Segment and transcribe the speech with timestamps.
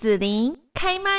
[0.00, 1.10] 子琳开麦。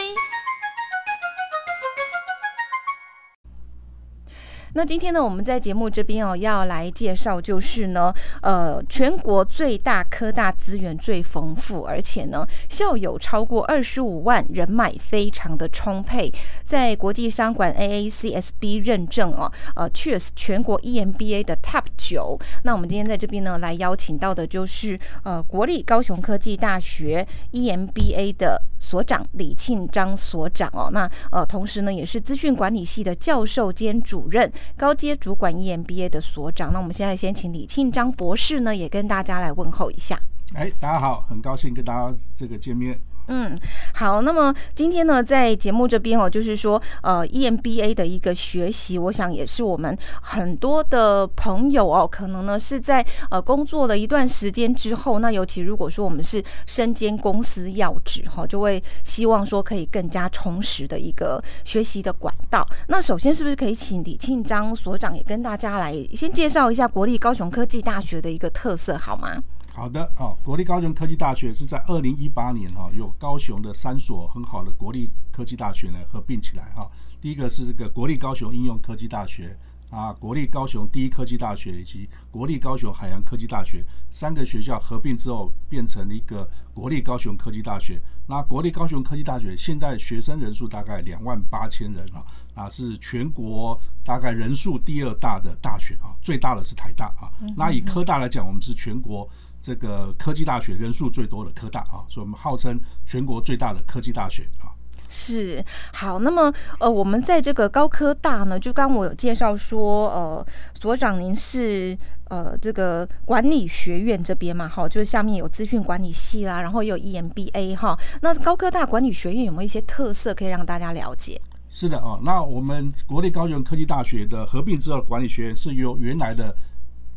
[4.74, 16.32] 那今天呢，我们在节目这边哦，要来介绍就是呢，呃，全国最大科大资源最丰富，而且呢，校友超过二十五万人脉非常的充沛，
[16.64, 22.40] 在国际商管 AACSB 认证哦，呃，Cheers 全国 EMBA 的 Top 九。
[22.64, 30.90] 那我们今天在这边呢，来邀请到的就是呃，国立高雄科技大学 EMBA 的所长李庆章所长哦。
[30.94, 34.50] 那呃，同时呢，也是资讯管理系的教授兼主任。
[34.78, 40.20] 高阶主管 EMBA 的所长，那我们现在先请李庆章博士呢，也跟大家来问候一下。
[40.54, 43.00] 哎，大家好，很高兴跟大家这个见面。
[43.34, 43.58] 嗯，
[43.94, 62.68] 好，那么今天呢，在节目这边哦，就是说，呃，EMBA 的一个学习，我想也是我们很多的朋友哦，可能呢是在呃工作了一段时间之后，那尤其如果说我们是身兼公司要职哈，就会希望说可以更加充实的一个学习的管道。
[62.90, 69.42] 那首先是不是可以请李庆章所长也跟大家来先介绍一下国立高雄科技大学的一个特色好吗？
[69.74, 76.90] 好的哦，国立高雄科技大学是在二零一八年哈，有高雄的三所很好的国立科技大学呢合并起来哈。
[77.22, 79.58] 第一个是这个国立高雄应用科技大学
[79.90, 88.02] 啊，国立高雄第一科技大学以及国立高雄海洋科技大学三个学校合并之后，变成了一个国立高雄科技大学。
[88.28, 97.32] 那国立高雄科技大学现在学生人数大概两万八千人啊，啊是全国大概人数第二大的大学啊，最大的是台大啊。
[97.56, 99.30] 那以科大来讲，我们是全国。
[99.62, 104.74] 这个科技大学人数最多的科大啊，所以我们号称全国最大的科技大学啊。
[105.14, 111.98] 是好，那么呃，我们在这个高科大呢，就刚我有介绍说，呃，所长您是
[112.30, 118.00] 呃这个管理学院这边嘛，哈，就是下面有资讯管理系啦，然后有 EMBA 哈。
[118.22, 121.40] 那高科大管理学院有没有一些特色可以让大家了解？
[121.70, 126.56] 是的哦，那我们国立高雄科技大学的合并之后管理学院是由原来的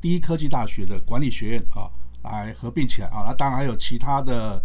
[0.00, 1.86] 第一科技大学的管理学院啊。
[2.24, 4.62] 来合并起来啊，那当然还有其他的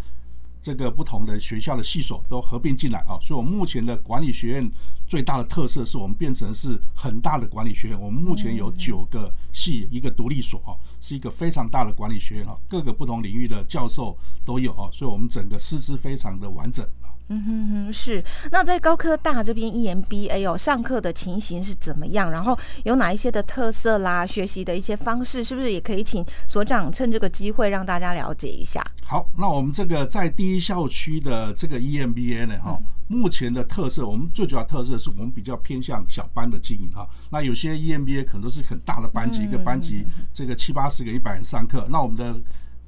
[0.62, 4.72] 这个不同的学校的系所都合并进来啊，所以我们目前的管理学院
[5.08, 8.00] 最大的特色是我们变成是很大的管理学院。
[8.00, 16.86] 我们目前有九个系，一个独立所啊，是一个非常大的管理学院啊，各个不同领域的教授都有啊，所以我们整个师资非常的完整。
[17.30, 18.24] 嗯哼哼，是。
[18.52, 22.30] 那在高科大这边 EMBA 哦，上课的情形是怎么样？
[22.30, 24.26] 然后有哪一些的特色啦？
[24.26, 28.84] 学习的一些方式，是不是也可以请所长趁这个机会让大家了解一下？
[29.04, 37.08] 好，那我们这个在第一校区的这个 EMBA 呢，哈，目前的特色，我们最主要特色是我们比较偏向小班的经营哈。
[37.30, 40.04] 那有些 EMBA 可能都是很大的班级，一个班级
[40.34, 41.88] 这个七八十个、一百人上课。
[41.90, 42.40] 那我们的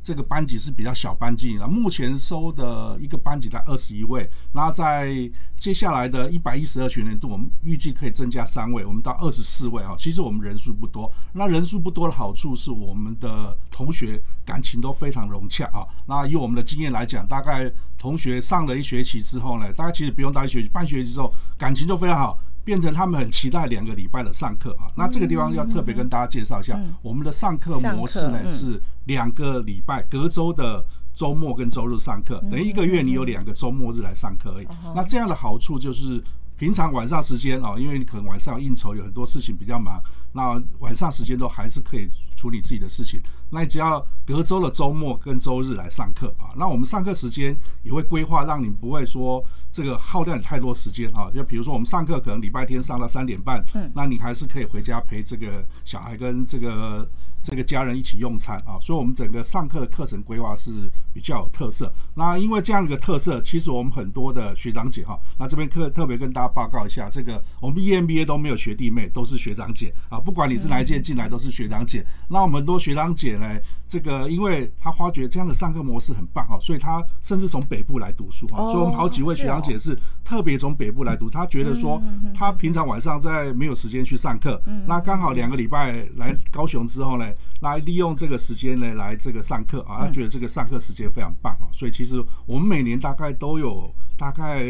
[0.04, 9.96] 这个班级是比较小班经营了，目前收的一个班级在二十一位，那在接下来的一百一十二学年度，我们预计可以增加三位，我们到二十四位啊。
[10.00, 15.86] 其实我们人数不多，那人数不多的好处是我们的同学感情都非常融洽啊。
[16.08, 22.40] 那以我们的经验来讲，大概同学上了一学期之后呢，大家其实不用到一学期，半学期之后感情就非常好。
[22.64, 30.84] 变成他们很期待两个礼拜的上课啊，那这个地方要特别跟大家介绍一下，我们的上课模式呢是两个礼拜隔周的
[31.14, 34.68] 周末跟周日上课，等于一个月你有两个周末日来上课而已。
[34.96, 36.24] 那这样的好处就是
[36.58, 40.02] 平常晚上时间啊，因为你可能晚上应酬有很多事情比较忙，
[40.34, 42.10] 那晚上时间都还是可以。
[42.42, 46.50] 处理自己的事情，那你只要隔周的周末跟周日来上课啊。
[46.58, 51.30] 那我们上课时间也会规划，让你不会说这个耗掉你太多时间啊。
[51.34, 57.08] 就比如说我们上课可能礼拜天上到三点半，嗯，那你还是可以回家陪这个小孩跟这个
[57.44, 58.80] 这个家人一起用餐啊。
[58.82, 60.72] 所以，我们整个上课的课程规划是
[61.14, 61.92] 比较有特色。
[62.16, 70.20] 那因为这样一个特色，其实我们很多的学长姐哈，那这边特特别跟大家报告一下，这个我们 EMBA 都没有学弟妹，都是学长姐啊。
[70.20, 72.06] 不管你是哪一届进来，都是学长姐。
[72.30, 78.58] 那我们很多学长姐呢，这个因为他发觉这样的上课模式很棒哦，所以他甚至从北部来读书哈。
[78.72, 82.02] 所以我们好几位学长姐是特别从北部来读，他觉得说
[82.34, 87.26] 他平常晚上在没有时间去上课，那刚好两个礼拜来高雄之后呢，
[87.62, 91.68] 来利用这个时间呢来这个上课啊，他觉得这个上课时间非常棒哦。
[91.72, 94.64] 所以其实我们每年大概都有大概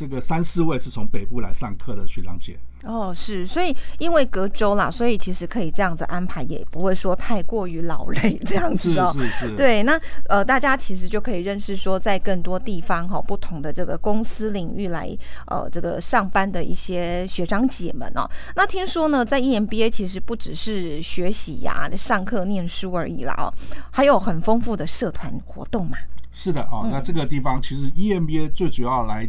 [0.00, 2.58] 这个三四位是从北部来上课的学长姐。
[2.84, 9.12] 哦，是，所以因为隔周啦，所以其实可以这样子安排，也不会说太过于劳累这样子哦。
[9.12, 9.56] 是是是。
[9.56, 15.14] 对，那呃，大家其实就可以认识说，在更多地方哈，不同的这个公司领域来
[15.48, 18.26] 呃这个上班的一些学长姐们哦。
[18.56, 23.52] 那听说呢，在 EMBA 其实不只是学习呀、上课念书而已啦哦，
[23.90, 25.98] 还有很丰富的社团活动嘛。
[26.32, 29.28] 是的哦，那这个地方其实 EMBA 最主要来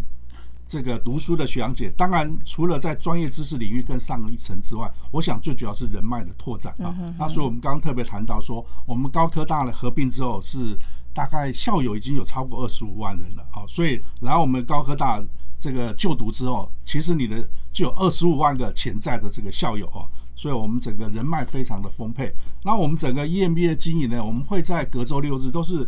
[0.72, 6.96] 这个读书的学长姐，当然除了在专业知识领域更上一层之外，我想最主要是人脉的拓展啊。
[7.20, 10.80] 那所以我们刚刚特别谈到说，我们高科大的合并之后是
[11.14, 15.22] 大概校友已经有超过二十五万人了啊，所以来我们高科大
[15.60, 20.08] 这个就读之后，其实你的就有二十五万个潜在的这个校友哦。
[20.34, 22.34] 所以我们整个人脉非常的丰沛。
[22.64, 25.88] 那我们整个 EMBA 经营呢，我们会在隔周六日都是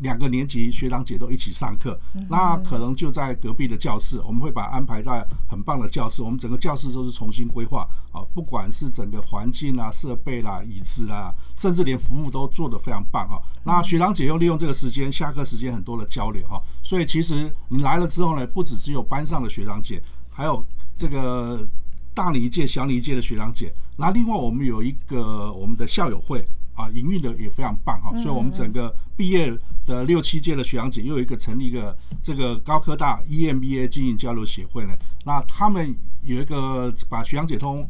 [0.00, 1.98] 两个年级学长姐都一起上课。
[2.28, 6.22] 那可能就在隔壁的教室，我们会把安排在很棒的教室。
[6.22, 13.38] 我们整个教室都是重新规划啊，不管是整个环境啊、设备啦、椅子啦，甚至连服务都做得非常棒啊。
[13.64, 16.60] 那学长姐又利用这个时间，下课时间很多的交流哈。
[16.82, 20.64] 所以其实你来了之后呢，不止只有班上的学长姐，还有
[20.96, 21.66] 这个。
[22.12, 26.44] 大你一届、小你一届的学长姐，那另外我们有一个我们的校友会
[26.74, 29.56] 啊，营运的也非常棒哈，所以我们整个毕业
[29.86, 34.94] 的六七届的学长姐又有一个成立一个这个高科大 EMBA 经营交流协会呢，
[35.24, 37.88] 那他们有一个把学长姐通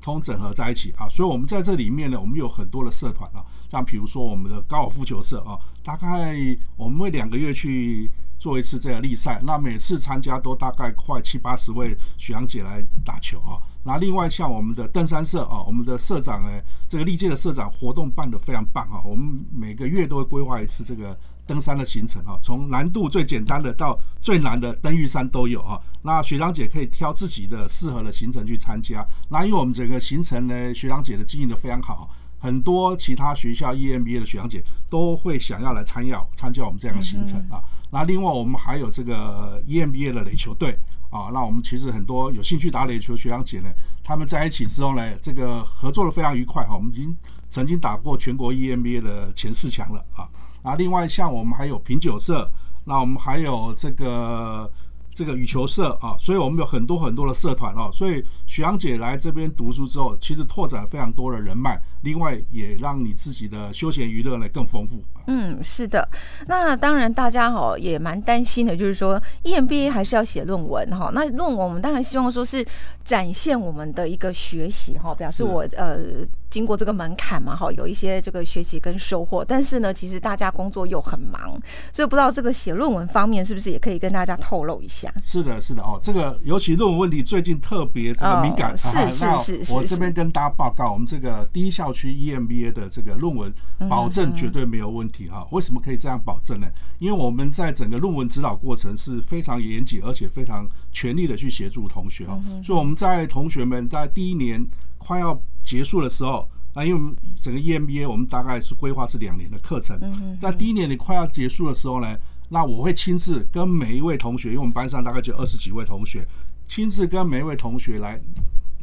[0.00, 6.36] 通整合在一起啊，所以我们在这里面呢，我们有很多的社团啊，像比如说我们的高尔夫球社啊，大概
[6.76, 8.10] 我们会两个月去。
[8.38, 13.58] 做一次这个例赛，那每次参加都大概快七八十位学长姐来打球啊。
[13.84, 19.00] 那另外像我们的登山社啊，我们的社长呢，这个历届的社长活动办得非常棒啊。
[19.04, 21.16] 我们每个月都会规划一次这个
[21.46, 25.80] 登山的行程啊，从难度最简单的到最难的登玉山都有啊。
[26.02, 29.06] 那学长姐可以挑自己的适合的行程去参加。
[29.30, 32.10] 那因为我们整个行程呢，学长姐的经营的非常好。
[32.46, 37.60] 很多其他学校 EMBA 的学长姐都会想要来参要参加我们这样的行程啊。
[37.90, 40.78] 那另外我们还有这个 EMBA 的垒球队
[41.10, 41.28] 啊。
[41.32, 43.70] 那我们其实很多有兴趣打垒球学长姐呢，
[44.04, 46.76] 他们在一起之后呢，这个合作的非常愉快哈。
[46.76, 47.12] 我们已经
[47.48, 50.28] 曾经打过全国 EMBA 的前四强了啊。
[50.62, 52.48] 啊，另外像我们还有品酒社，
[52.84, 54.70] 那我们还有这个。
[55.16, 65.02] 这个羽球社啊，所以我们有很多很多的社团哦，所以许阳姐来这边读书之后，其实拓展非常多的人脉，另外也让你自己的休闲娱乐呢更丰富。
[65.26, 66.08] 嗯，是的。
[66.46, 71.10] 那当然，大家哈也蛮担心的，就是说 EMBA 还是要写论文哈。
[71.12, 72.64] 那论文我们当然希望说是
[73.04, 76.26] 展现我们的一个学习哈，表示我呃。
[76.48, 79.44] 经过这个门槛嘛，哈，有一些这个学习跟收获。
[79.44, 81.50] 但是呢，其实大家工作又很忙，
[81.92, 85.12] 所以不知道这个写论文方面是不是也可以跟大家透露一下？
[85.22, 88.78] 是的，是的哦，这个尤其论文问题最近特别这个敏感。
[88.78, 89.74] 是是是是。
[89.74, 93.52] 我这边跟大家报告，我们这个第一校区 EMBA 的这个论文
[93.90, 95.46] 保证绝对没有问题哈。
[95.52, 96.66] 为什么可以这样保证呢？
[96.98, 102.38] 因为我们在整个论文指导过程是非常严谨，而且非常全力的去协助同学哈。
[102.62, 104.64] 所以我们在同学们在第一年
[104.98, 109.98] 快要结束的时候，那因为我们整个 EMBA 我们大概是规划是两年的课程，
[110.38, 112.18] 在第一年你快要结束的时候呢，
[112.50, 116.26] 那我会亲自跟每一位同学，因为我们班上大概就二十几位同学，
[116.66, 118.20] 亲自跟每一位同学来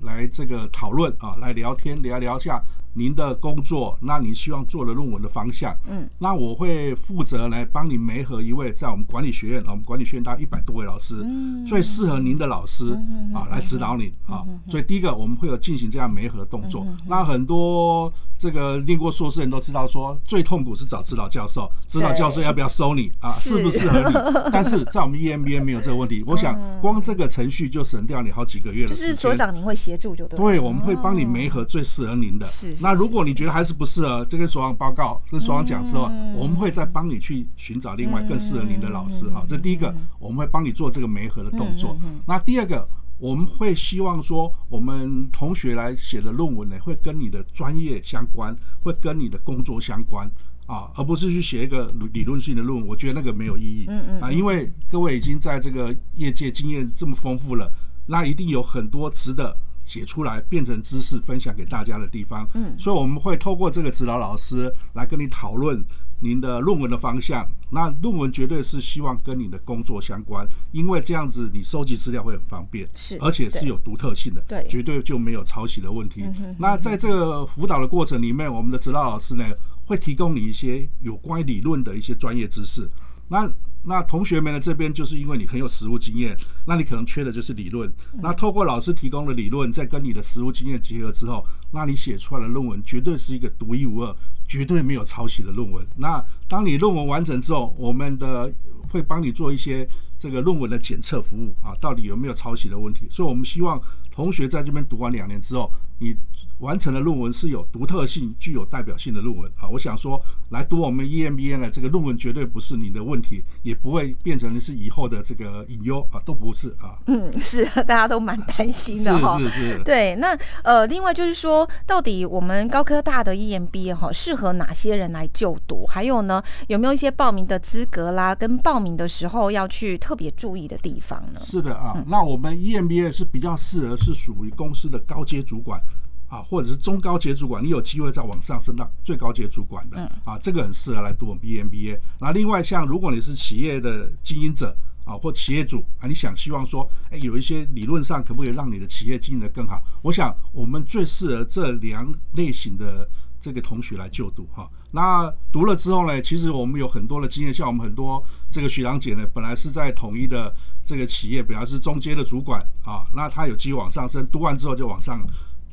[0.02, 2.62] 来这个讨论啊，来聊天聊聊下。
[2.94, 11.24] 您的工作，那你希望做的论文的方向，嗯，那我会负责来帮你媒合一位在我们管理学院，我们管理学院大概一百多位老师，
[11.66, 12.92] 最适合您的老师
[13.34, 14.44] 啊来指导你啊。
[14.70, 16.86] 所以第一个我们会有进行这样媒合的动作。
[17.08, 24.14] 那很多这个念过硕士人都知道，说最痛苦是找指导教授，指导教授要不要收你啊，适不适合你？
[24.54, 26.24] 但是在我们 EMBA 没有这个问题。
[26.28, 29.10] 我想光这个程序就省掉你好几个月的时间。
[29.10, 30.38] 就是所长您会协助就对。
[30.38, 32.46] 对，我们会帮你媒合最适合您的。
[32.46, 32.76] 是。
[32.84, 39.46] 那如果你觉得还是不适合，这跟所长报告，跟所长讲之后，我们会再帮你去寻找另外更适合您的老师哈。
[39.48, 41.96] 这第一个，我们会帮你做这个媒合的动作。
[42.28, 42.86] 那第二个，
[43.20, 50.30] 我们会希望说，我们同学来写的论文呢，会跟你的专业相关，会跟你的工作相关
[50.66, 52.86] 啊，而不是去写一个理论性的论文。
[52.86, 53.86] 我觉得那个没有意义。
[53.88, 54.22] 嗯嗯。
[54.22, 57.72] 啊，因为各位已经在这个业界经验这么丰富了，
[58.08, 59.56] 那一定有很多值得。
[59.84, 65.84] 写出来变成知识分享给大家的地方，嗯，所以我们会透过这个指导老师来跟你讨论
[66.20, 67.48] 您的论文的方向。
[67.70, 76.24] 那论文绝对是希望跟你的工作相关，因为这样子你收集资料会很方便，是，而且是有独特性的，对，绝对就没有抄袭的问题。
[76.58, 79.44] 那在这个辅导的过程里面，我们的指导老师呢
[79.86, 82.90] 会提供你一些有关于理论的一些专业知识。
[83.28, 83.52] 那
[83.86, 84.60] 那同学们呢？
[84.60, 87.92] 这边就是因为你很有实务经验，那你可能缺的就是理论。
[88.22, 94.16] 那透过老师提供的理论，再跟你的实务经验结合之后，那你写出来的论文绝对是一个独一无二、
[94.48, 95.86] 绝对没有抄袭的论文。
[95.98, 98.50] 那当你论文完整之后，我们的
[98.90, 99.88] 会帮你做一些
[100.18, 103.08] 这个论文的检测服务啊，到底有没有抄袭的问题？
[103.12, 103.82] 所以我们希望
[104.14, 106.16] 同学在这边读完两年之后，你
[106.60, 109.68] 完成的论文是有独特性、具有代表性的论文啊。
[109.68, 116.96] 我想说，来读我们 EMBA 呢，这个论文绝对不是你的问题，也不会变成是以后的这个隐忧啊，都不是啊。
[117.08, 119.38] 嗯，是，大家都蛮担心的哈。
[119.40, 119.84] 是是是。
[119.84, 125.86] 对，那呃，另外就是说，到底我们高科大的 EMBA 哈，适合哪些人来就读？
[125.88, 131.42] 还有呢，有没有一些报名的资格啦，跟报名的时候要去特别注意的地方呢？
[131.44, 135.82] 是的啊，那我们 EMBA 是比较适合是属于公司的高阶主管。
[136.30, 142.02] 啊，或者是中高阶主管，你有机会再往上升到最高阶主管的啊，这个很适合来读我们 B M B A。
[142.20, 149.80] 那另外像如果你是企业的经营者啊，或企业主啊，你想希望说，哎，有一些理论上可不可以让你的企业经营的更好？
[150.02, 153.08] 我想我们最适合这两类型的
[153.40, 154.68] 这个同学来就读哈。
[154.96, 160.54] 那读了之后呢，其实我们有很多的经验，像我们很多这个学长姐呢，本来是在统一的
[160.86, 165.20] 这个企业，本来是中阶的主管啊，那她有机会往上升，读完之后就往上。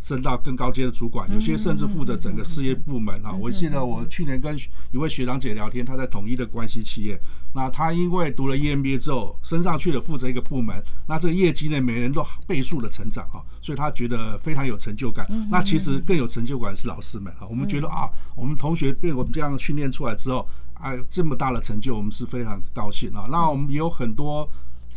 [0.01, 3.33] 升到更高阶的主管，有些甚至负责整个事业部门啊。
[3.33, 4.59] 我记得我去年跟
[4.91, 7.21] 一位学长姐聊天，他在统一的关系企业，
[7.55, 15.27] 那他因为读了 EMBA 之后升上去了，负责一个部门，那这个业绩呢，每人都倍数的成长哈，所以他觉得非常有成就感。
[15.51, 23.27] 那其实更有成就感是老师们哈，我们觉得啊，我们同学被我们这样训练出来之后，哎，这么大的成就，我们是非常高兴啊。
[23.31, 24.49] 那我们有很多。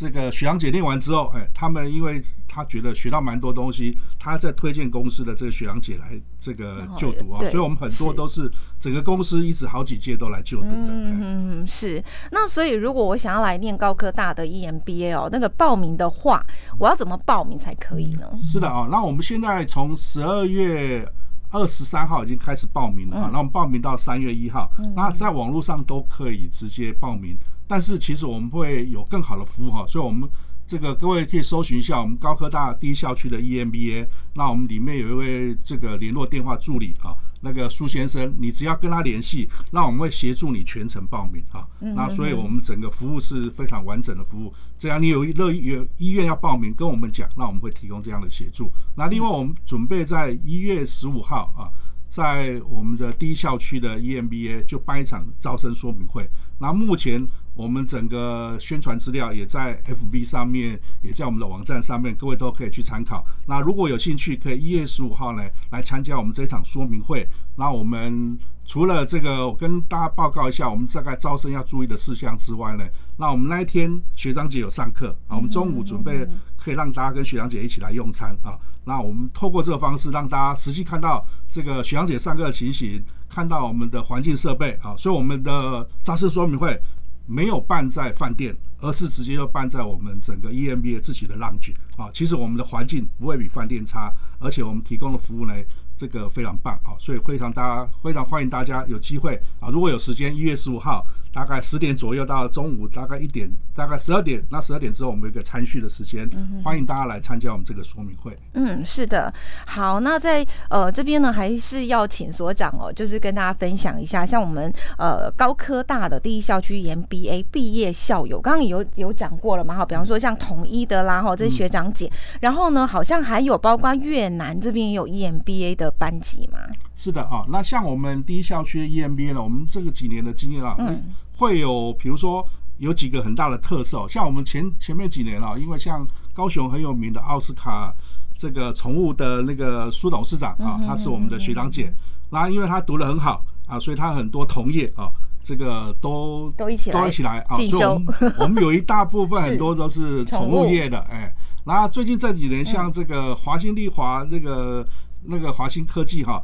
[0.04, 10.90] 这个雪阳姐练完之后，哎，他们因为他觉得学到蛮多东西，他在推荐公司的这个雪阳姐来这个就读啊，所以我们很多都是整个公司一直好几届都来就读的。
[10.90, 12.04] 嗯，是。
[12.32, 16.46] 那所以如果我想要来念高科大的 EMBA 哦，那个报名的话，
[16.78, 18.28] 我要怎么报名才可以呢？
[18.42, 21.10] 是的啊，那我们现在从十二月
[21.52, 27.38] 二十三号已经开始报名了啊，那我们报名到三月一号，那在网络上都可以直接报名。
[27.68, 30.30] 但是其实我们会有更好的服务哈，所以我们
[30.66, 41.68] 这个各位可以搜寻一下我们高科大第一校区的 EMBA，那我们里面有一位这个联络电话助理啊，那个苏先生，你只要跟他联系，那我们会协助你全程报名啊。
[41.80, 48.72] 那所以我们整个服务是非常完整的服务，只要你有乐有医院要报名，跟我们讲，那我们会提供这样的协助。
[48.96, 51.68] 那另外我们准备在一月十五号啊。
[52.14, 56.30] 在我们的第一校区的 EMBA 就办一场招生说明会。
[56.60, 63.26] 那目前我们整个宣传资料也在 FB 上面，也在我们的网站上面，各位都可以去参考。
[63.46, 67.28] 那如果有兴趣，可以一月十五号呢来参加我们这场说明会。
[67.56, 72.84] 那我们除了这个，我跟大家报告一下，我们大概招生要注意的事项之外呢，
[73.18, 78.58] 那我们那一天学长姐有上课啊，我们中午准备可以让大家跟学长姐一起来用餐啊。
[78.86, 86.82] 那我们透过这个方式，让大家实际看到这个学长姐上课的情形，看到我们的环境设备啊，所以我们的招生说明会
[87.26, 92.10] 没有办在饭店，而是直接就办在我们整个 EMBA 自己的 lounge 啊。
[92.14, 95.54] 其实我们的环境不会比饭店差，而且我们提供的服务呢。
[95.96, 106.30] 这个非常棒啊，所以非常大家非常欢迎大家有机会啊，如果有时间，一月十五号大概十点左右到中午大概一点，大概十二点，那十二点之后我们有一个参叙的时间，
[106.64, 108.38] 欢迎大家来参加我们这个说明会。
[108.54, 109.34] 嗯，是的，
[109.66, 119.76] 好，那在呃这边呢，还是要请所长哦，就是跟大家分享一下，像我们呃高科大的第一校区 MBA 毕业校友，刚刚有有讲过了嘛？
[119.76, 122.12] 哈，比方说像统一的啦，哈，这些学长姐，
[122.42, 125.94] 然后呢，好像还有包括越南这边也有 EMBA 的。
[126.04, 126.60] 班级嘛？
[126.96, 131.02] 是的啊，那像我们第一校区的 EMBA 呢，我们这个几年的经验啊，嗯，
[131.38, 132.46] 会有比如说
[132.78, 137.94] 有几个很大的特色，像我们前前面几年啊，因为像高雄很有名的奥斯卡
[138.36, 141.94] 这个宠物的那个苏董事长啊，他是我们的学长姐，
[142.30, 145.10] 那因为他读得很好啊，所以他很多同业啊，
[145.44, 151.34] 这个都都一起都一起来啊，所以我们我们有一大部分 很多都是宠物业的，哎，
[151.66, 154.86] 然后最近这几年像这个华新丽华这个。
[155.26, 156.44] 那个华兴科技哈，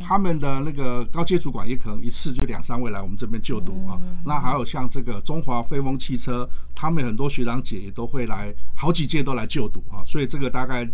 [0.00, 3.98] 他们的那个高阶主管也可能一次就两三位来我们这边就读啊。
[4.24, 10.04] 那还有像这个中华飞风汽车，他们很多学长姐也都会来，好几届都来就读啊。
[10.06, 10.88] 所以这个大概。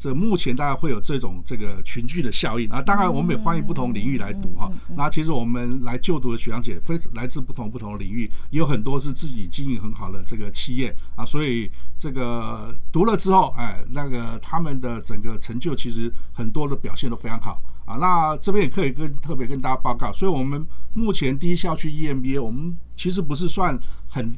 [0.00, 4.72] 这目前大概会有这种这个群聚的效应啊，当然我们也欢迎不同领域来读哈。
[4.96, 17.96] 那其实我们来就读的学长姐非来自不同不同的领域，也有很多是自己经营很好的这个企业啊，所以这个读了之后，哎，那个他们的整个成就其实很多的表现都非常好啊。
[17.96, 23.78] 那这边也可以跟特别跟大家报告，所以我们目前第一校区 EMBA，我们其实不是算
[24.08, 24.34] 很。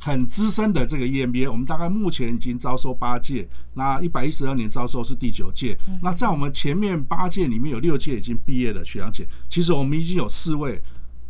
[0.00, 5.76] 很资深的这个 EMBA，我们大概目前已经招收八届，那一百一十二年招收是第九届。
[6.02, 10.80] 那在我们前面八届里面有六届已经毕业的学长姐，其实我们已经有四位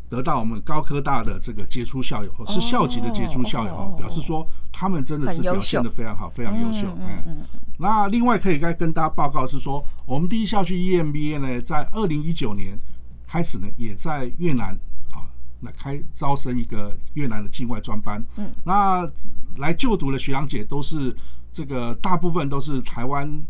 [0.08, 6.96] 得到我们高科大的这个杰出校友，是校级的杰出校友哦表示说他们真的是表现的非常好，非常优秀。
[7.26, 7.42] 嗯，
[7.78, 12.78] 那另外可以该跟大家报告是说，我们第一校区 EMBA 呢，在二零一九年
[13.26, 14.78] 开始呢，也在越南啊
[15.60, 18.24] 来开招生一个越南的境外专班。
[18.36, 19.08] 嗯，那
[19.56, 21.14] 来就读的学长姐都是
[21.52, 23.42] 这个大部分都是台湾。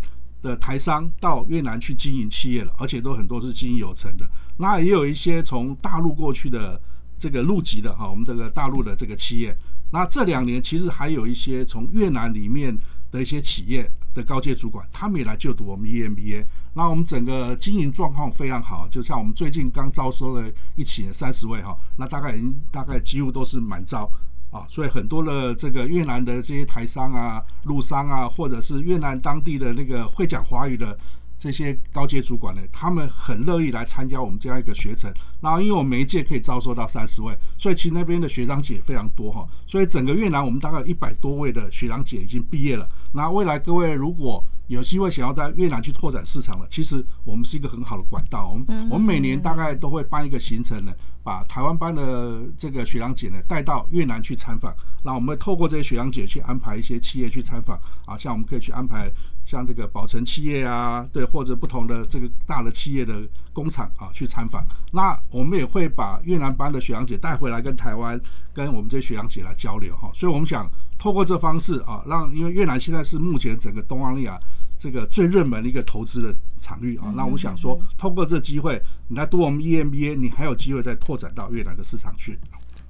[0.42, 4.26] 的台商到越南去经营企业了，而且都很多是经营有成的。
[4.56, 6.80] 那也有一些从大陆过去的
[7.18, 9.54] 这个入籍的哈，我们这个大陆的这个企业。
[9.92, 12.74] 那这两年其实还有一些从越南里面
[13.10, 16.44] 的一些企业的高阶主管，他们也来就读我们 EMBA。
[16.74, 24.10] 那我们整个经营状况非常好，就像我们最近刚招收了一起三十位哈，那大概已经大概几乎都是满招。
[24.50, 30.98] 啊，所以很多的这个越南的这些台商啊、陆商啊，或者是越南当地的那个会讲华语的
[31.38, 35.08] 这些高阶主管呢，他们很乐意来参加我们这样一个学程。
[35.40, 39.46] 然后，因为我们每一届可以招收到三十位，所以其实那边的学长姐非常多哈。
[39.68, 42.88] 所以整个越南我们大概一百多位的学长姐已经毕业了。
[43.12, 48.48] 那未来各位如果有机会想要在越南去拓展市场了，其实我们是一个很好的管道。
[48.48, 50.92] 我们我们每年大概都会办一个行程呢。
[51.22, 54.74] 把台湾班的这个学长姐呢带到越南去参访，
[55.04, 59.10] 那我们会透过这些学长姐去安排一些企业去参访啊，像我们可以去安排
[59.50, 63.20] 像这个宝成企业啊，对，或者不同的这个大的企业的
[63.52, 64.64] 工厂啊去参访。
[64.92, 68.20] 那我们也会把越南班的学长姐带回来跟台湾
[68.54, 70.08] 跟我们这些学长姐来交流哈。
[70.14, 74.38] 所以我们想透过这方式啊，让因为越南现在是目前整个东南亚。
[74.82, 82.38] 这个最热门的一个投资的场域啊，那我想说，透过这机会，你来读我们 EMBA，你还有机会再拓展到越南的市场去。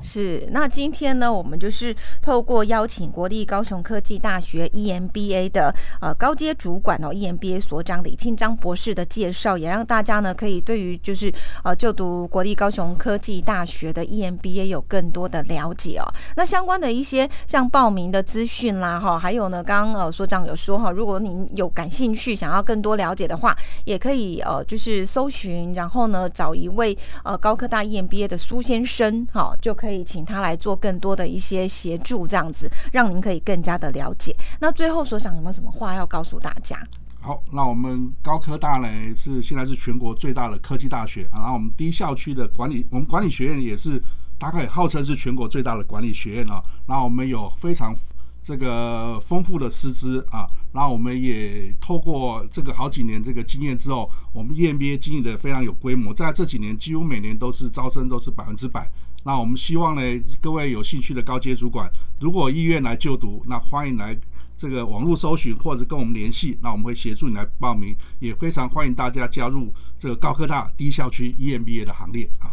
[0.03, 16.05] 是，那今天呢，我们就是透过邀请国立高雄科技大学 EMBA 的呃高阶主管哦，EMBA 所长李庆章博士的介绍，也让大家呢可以对于就是呃就读国立高雄科技大学的 EMBA 有更多的了解哦。
[16.35, 23.55] 那相关的一些像报名的资讯啦，哈，还有呢，刚刚呃所长有说哈，如果您有感兴趣，想要更多了解的话，
[23.85, 29.90] 也可以呃就是搜寻，然后呢找一位呃高科大 EMBA 的苏先生，哈，就可以。
[29.91, 34.33] 可以请他来做更多的一些协助，这样子让您可以更加的了解。
[34.61, 36.79] 那最后所长有没有什么话要告诉大家？
[37.21, 44.01] 好，那我们高科大呢是现在是全国最大的科技大学啊，然后我们第一校区的管理，我们管理学院也是
[44.39, 46.63] 大概号称是全国最大的管理学院啊。
[46.87, 47.93] 然后我们有非常
[48.41, 58.89] 这个丰富的师资啊，然后我们也透过这个好几年这个经验之后，我们 EMBA 经营的非常有规模，在这几年几乎每年都是招生都是百分之百。
[59.23, 60.03] 那我们希望呢，
[60.41, 64.17] 各位有兴趣的高阶主管，如果意愿来就读，那欢迎来
[64.57, 72.53] 这个网络搜寻或者跟我们联系，那我们会协助你来报名，也非常欢迎大家加入这个高科大低校区 EMBA 的行列啊！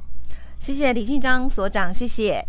[0.59, 2.45] 谢谢李庆章所长，谢谢，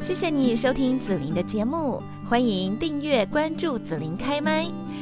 [0.00, 4.83] 谢谢你收听紫琳的节目，欢迎订阅关注紫琳开麦。